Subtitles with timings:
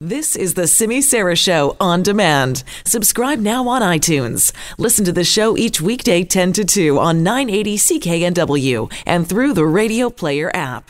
[0.00, 2.62] This is the Simi Sara Show on demand.
[2.84, 4.52] Subscribe now on iTunes.
[4.78, 9.66] Listen to the show each weekday 10 to 2 on 980 CKNW and through the
[9.66, 10.88] Radio Player app.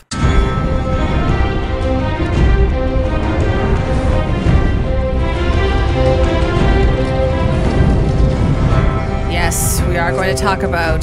[9.33, 11.03] Yes, we are going to talk about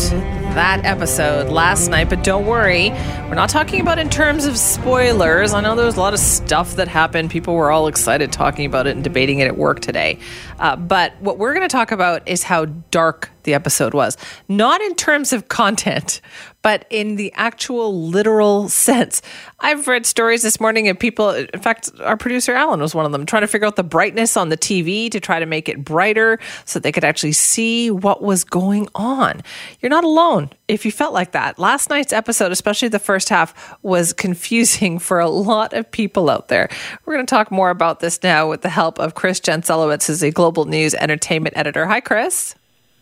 [0.55, 5.53] that episode last night, but don't worry, we're not talking about in terms of spoilers.
[5.53, 7.29] I know there was a lot of stuff that happened.
[7.29, 10.17] People were all excited talking about it and debating it at work today.
[10.57, 14.17] Uh, but what we're going to talk about is how dark the episode was.
[14.49, 16.21] Not in terms of content,
[16.65, 19.21] but in the actual literal sense.
[19.59, 23.11] I've read stories this morning of people, in fact, our producer Alan was one of
[23.11, 25.85] them, trying to figure out the brightness on the TV to try to make it
[25.85, 29.43] brighter so they could actually see what was going on.
[29.79, 31.59] You're not alone if you felt like that.
[31.59, 36.47] Last night's episode, especially the first half, was confusing for a lot of people out
[36.47, 36.67] there.
[37.05, 40.23] We're going to talk more about this now with the help of Chris Jancelewicz, who's
[40.23, 41.85] a global news entertainment editor.
[41.85, 42.55] Hi, Chris.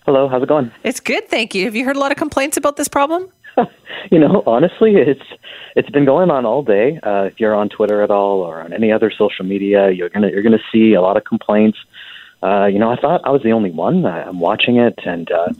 [0.05, 0.69] Hello, how's it going?
[0.83, 1.63] It's good, thank you.
[1.63, 3.29] Have you heard a lot of complaints about this problem?
[4.11, 5.23] you know, honestly, it's
[5.77, 6.99] it's been going on all day.
[7.03, 10.29] Uh, if you're on Twitter at all or on any other social media, you're gonna
[10.29, 11.77] you're gonna see a lot of complaints.
[12.41, 14.05] Uh, you know, I thought I was the only one.
[14.05, 15.53] I, I'm watching it, and uh,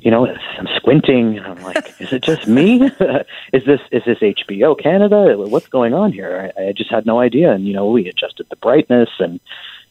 [0.00, 1.40] you know, I'm squinting.
[1.40, 2.82] I'm like, is it just me?
[3.52, 5.36] is this is this HBO Canada?
[5.36, 6.50] What's going on here?
[6.56, 7.52] I, I just had no idea.
[7.52, 9.38] And you know, we adjusted the brightness and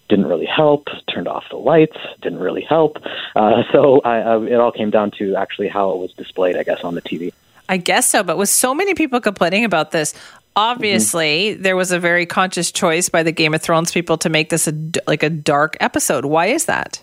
[0.09, 0.87] didn't really help.
[1.13, 2.97] Turned off the lights, didn't really help.
[3.35, 6.63] Uh, so I, I, it all came down to actually how it was displayed, I
[6.63, 7.33] guess, on the TV.
[7.67, 10.13] I guess so, but with so many people complaining about this,
[10.55, 11.63] obviously mm-hmm.
[11.63, 14.67] there was a very conscious choice by the Game of Thrones people to make this
[14.67, 14.73] a,
[15.07, 16.25] like a dark episode.
[16.25, 17.01] Why is that?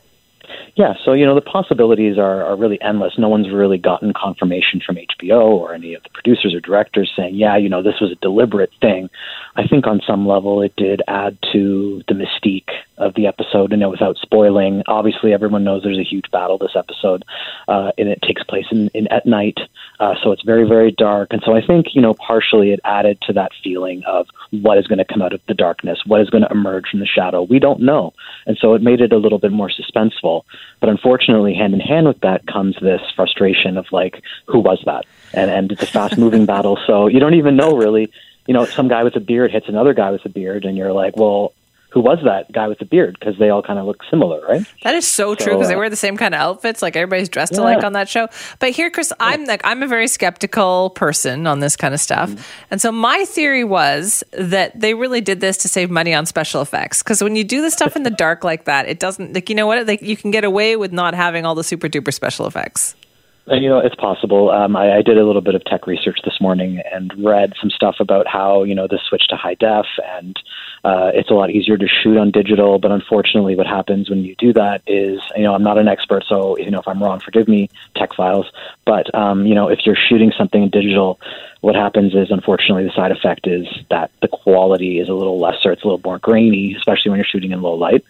[0.75, 3.19] Yeah, so you know the possibilities are, are really endless.
[3.19, 7.35] No one's really gotten confirmation from HBO or any of the producers or directors saying,
[7.35, 9.11] yeah, you know, this was a deliberate thing.
[9.57, 12.71] I think on some level it did add to the mystique
[13.03, 16.77] of the episode, and know, without spoiling, obviously everyone knows there's a huge battle this
[16.77, 17.25] episode,
[17.69, 19.59] uh, and it takes place in, in at night,
[20.01, 21.33] uh, so it's very very dark.
[21.33, 24.87] And so I think you know partially it added to that feeling of what is
[24.87, 27.43] going to come out of the darkness, what is going to emerge from the shadow.
[27.43, 28.15] We don't know,
[28.47, 30.45] and so it made it a little bit more suspenseful.
[30.81, 35.05] But unfortunately, hand in hand with that comes this frustration of like, who was that?
[35.35, 38.13] And and it's a fast moving battle, so you don't even know really.
[38.47, 40.93] You know, some guy with a beard hits another guy with a beard, and you're
[40.93, 41.53] like, well,
[41.93, 44.65] who was that guy with the beard because they all kind of look similar, right?
[44.83, 46.81] That is so, so true because uh, they wear the same kind of outfits.
[46.81, 47.61] Like everybody's dressed yeah.
[47.61, 48.29] alike on that show.
[48.59, 52.31] But here, Chris, I'm like I'm a very skeptical person on this kind of stuff,
[52.31, 52.43] mm-hmm.
[52.71, 56.63] and so my theory was that they really did this to save money on special
[56.63, 59.51] effects because when you do the stuff in the dark like that, it doesn't like
[59.51, 62.13] you know what like you can get away with not having all the super duper
[62.13, 62.95] special effects.
[63.47, 64.51] And, you know, it's possible.
[64.51, 67.71] Um, I, I did a little bit of tech research this morning and read some
[67.71, 70.37] stuff about how you know this switch to high def and
[70.85, 72.79] uh, it's a lot easier to shoot on digital.
[72.79, 76.25] But unfortunately, what happens when you do that is, you know, I'm not an expert,
[76.29, 78.51] so you know, if I'm wrong, forgive me, tech files.
[78.85, 81.21] But um, you know, if you're shooting something in digital,
[81.63, 85.73] what happens is, unfortunately, the side effect is that the quality is a little lesser.
[85.73, 88.05] It's a little more grainy, especially when you're shooting in low light.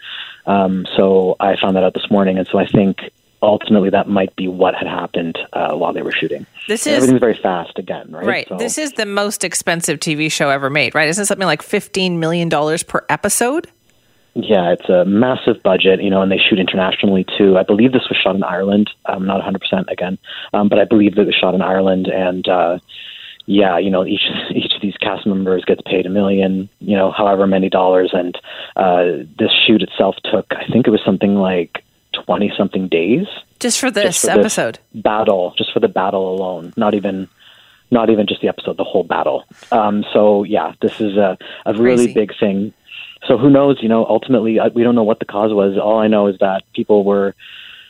[0.47, 3.11] Um, so I found that out this morning, and so I think
[3.43, 6.47] ultimately that might be what had happened uh, while they were shooting.
[6.69, 8.27] This is everything's very fast again, right?
[8.27, 8.49] Right.
[8.49, 11.09] So, this is the most expensive TV show ever made, right?
[11.09, 13.69] Isn't it something like fifteen million dollars per episode?
[14.35, 17.59] Yeah, it's a massive budget, you know, and they shoot internationally too.
[17.59, 18.89] I believe this was shot in Ireland.
[19.05, 20.17] I'm not 100% again,
[20.55, 22.07] um, but I believe that it was shot in Ireland.
[22.09, 22.79] And uh,
[23.45, 24.23] yeah, you know, each
[24.55, 28.11] each of these cast members gets paid a million, you know, however many dollars.
[28.15, 28.35] And
[28.77, 31.85] uh, this shoot itself took, I think it was something like
[32.25, 33.27] 20 something days
[33.61, 37.29] just for this just for episode this battle just for the battle alone not even
[37.91, 41.37] not even just the episode the whole battle um, so yeah this is a,
[41.67, 42.73] a really big thing
[43.27, 46.09] so who knows you know ultimately we don't know what the cause was all i
[46.09, 47.35] know is that people were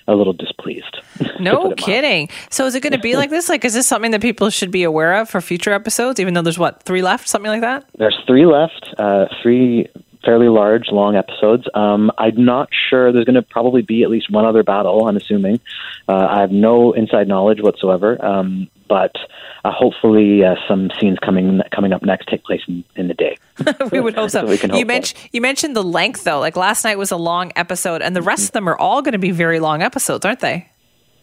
[0.08, 1.00] a little displeased.
[1.38, 2.28] No kidding.
[2.50, 3.48] So is it going to be like this?
[3.48, 6.20] Like, is this something that people should be aware of for future episodes?
[6.20, 7.84] Even though there's what three left, something like that.
[7.98, 8.94] There's three left.
[8.96, 9.88] Uh, three
[10.24, 11.66] fairly large, long episodes.
[11.74, 13.12] Um, I'm not sure.
[13.12, 15.06] There's going to probably be at least one other battle.
[15.06, 15.60] I'm assuming.
[16.08, 18.22] Uh, I have no inside knowledge whatsoever.
[18.24, 19.16] Um, but
[19.64, 23.38] uh, hopefully, uh, some scenes coming coming up next take place in, in the day.
[23.90, 24.42] we would hope so.
[24.42, 26.40] so we can hope you mentioned you mentioned the length though.
[26.40, 29.12] Like last night was a long episode, and the rest of them are all going
[29.12, 30.68] to be very long episodes, aren't they?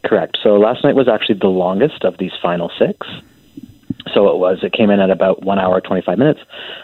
[0.04, 0.38] Correct.
[0.42, 3.06] So last night was actually the longest of these final six.
[4.14, 4.60] So it was.
[4.64, 6.40] It came in at about one hour, 25 minutes.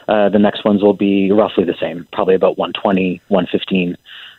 [0.08, 3.98] Uh, the next ones will be roughly the same, probably about 120, 115.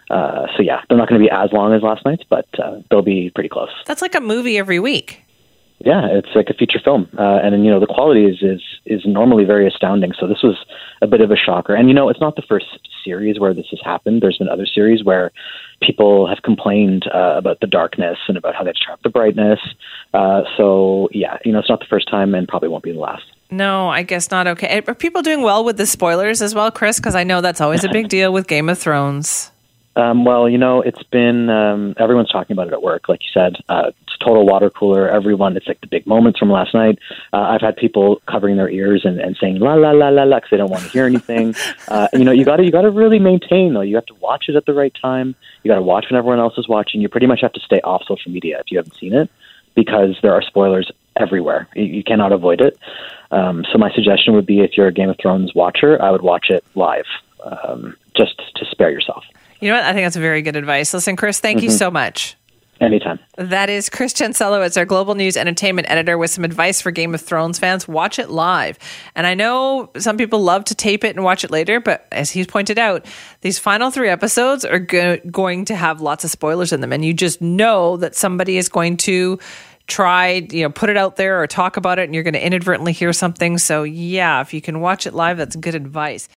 [0.08, 2.80] Uh, so yeah, they're not going to be as long as last night's, but uh,
[2.90, 3.70] they'll be pretty close.
[3.86, 5.22] That's like a movie every week.
[5.78, 9.02] Yeah, it's like a feature film, uh, and you know the quality is, is is
[9.04, 10.12] normally very astounding.
[10.18, 10.56] So this was
[11.02, 12.66] a bit of a shocker, and you know it's not the first
[13.04, 14.22] series where this has happened.
[14.22, 15.32] There's been other series where
[15.82, 19.60] people have complained uh, about the darkness and about how they've trapped the brightness.
[20.14, 22.98] Uh, so yeah, you know it's not the first time, and probably won't be the
[22.98, 23.24] last.
[23.50, 24.46] No, I guess not.
[24.46, 26.98] Okay, are people doing well with the spoilers as well, Chris?
[26.98, 29.52] Because I know that's always a big deal with Game of Thrones.
[29.96, 33.08] Um, well, you know, it's been um, everyone's talking about it at work.
[33.08, 35.08] Like you said, uh, total water cooler.
[35.08, 36.98] Everyone, it's like the big moments from last night.
[37.32, 40.36] Uh, I've had people covering their ears and, and saying la la la la la
[40.36, 41.54] because they don't want to hear anything.
[41.88, 43.80] uh, you know, you got to you got to really maintain though.
[43.80, 45.34] You have to watch it at the right time.
[45.62, 47.00] You got to watch when everyone else is watching.
[47.00, 49.30] You pretty much have to stay off social media if you haven't seen it
[49.74, 51.68] because there are spoilers everywhere.
[51.74, 52.78] You, you cannot avoid it.
[53.30, 56.22] Um, so my suggestion would be if you're a Game of Thrones watcher, I would
[56.22, 57.06] watch it live,
[57.44, 59.24] um, just to spare yourself.
[59.60, 59.84] You know what?
[59.84, 60.92] I think that's very good advice.
[60.92, 61.66] Listen, Chris, thank mm-hmm.
[61.66, 62.36] you so much.
[62.78, 63.18] Anytime.
[63.38, 64.60] That is Chris Chancello.
[64.76, 67.88] our global news entertainment editor with some advice for Game of Thrones fans.
[67.88, 68.78] Watch it live.
[69.14, 72.30] And I know some people love to tape it and watch it later, but as
[72.30, 73.06] he's pointed out,
[73.40, 76.92] these final three episodes are go- going to have lots of spoilers in them.
[76.92, 79.38] And you just know that somebody is going to
[79.86, 82.44] try, you know, put it out there or talk about it and you're going to
[82.44, 83.56] inadvertently hear something.
[83.56, 86.28] So, yeah, if you can watch it live, that's good advice.